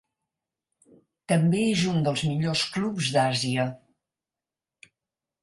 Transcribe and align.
També 1.31 1.59
és 1.73 1.83
un 1.91 1.99
dels 2.07 2.23
millors 2.31 2.65
clubs 2.79 3.11
d'Àsia. 3.19 3.69